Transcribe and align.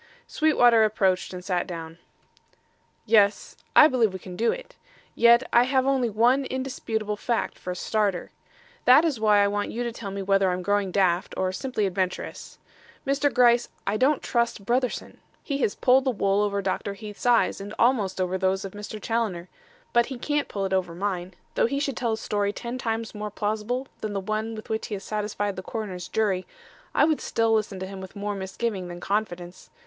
Sweetwater 0.25 0.83
approached 0.83 1.31
and 1.31 1.45
sat 1.45 1.67
down. 1.67 1.99
"Yes; 3.05 3.55
I 3.75 3.87
believe 3.87 4.13
we 4.13 4.17
can 4.17 4.35
do 4.35 4.51
it; 4.51 4.75
yet 5.13 5.47
I 5.53 5.61
have 5.65 5.85
only 5.85 6.09
one 6.09 6.43
indisputable 6.45 7.15
fact 7.17 7.59
for 7.59 7.69
a 7.69 7.75
starter. 7.75 8.31
That 8.85 9.05
is 9.05 9.19
why 9.19 9.43
I 9.43 9.47
want 9.47 9.69
you 9.69 9.83
to 9.83 9.91
tell 9.91 10.09
me 10.09 10.23
whether 10.23 10.49
I'm 10.49 10.63
growing 10.63 10.89
daft 10.89 11.35
or 11.37 11.51
simply 11.51 11.85
adventurous. 11.85 12.57
Mr. 13.05 13.31
Gryce, 13.31 13.69
I 13.85 13.95
don't 13.95 14.23
trust 14.23 14.65
Brotherson. 14.65 15.19
He 15.43 15.59
has 15.59 15.75
pulled 15.75 16.05
the 16.05 16.09
wool 16.09 16.41
over 16.41 16.63
Dr. 16.63 16.95
Heath's 16.95 17.27
eyes 17.27 17.61
and 17.61 17.71
almost 17.77 18.19
over 18.19 18.39
those 18.39 18.65
of 18.65 18.71
Mr. 18.71 18.99
Challoner. 18.99 19.49
But 19.93 20.07
he 20.07 20.17
can't 20.17 20.47
pull 20.47 20.65
it 20.65 20.73
over 20.73 20.95
mine. 20.95 21.35
Though 21.53 21.67
he 21.67 21.79
should 21.79 21.95
tell 21.95 22.13
a 22.13 22.17
story 22.17 22.51
ten 22.51 22.79
times 22.79 23.13
more 23.13 23.29
plausible 23.29 23.87
than 23.99 24.13
the 24.13 24.19
one 24.19 24.55
with 24.55 24.67
which 24.67 24.87
he 24.87 24.95
has 24.95 25.03
satisfied 25.03 25.55
the 25.57 25.61
coroner's 25.61 26.07
jury, 26.07 26.47
I 26.95 27.05
would 27.05 27.21
still 27.21 27.53
listen 27.53 27.79
to 27.81 27.85
him 27.85 28.01
with 28.01 28.15
more 28.15 28.33
misgiving 28.33 28.87
than 28.87 28.99
confidence. 28.99 29.69